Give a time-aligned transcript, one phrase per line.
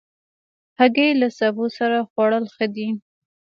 [0.79, 2.87] هګۍ له سبو سره خوړل ښه دي.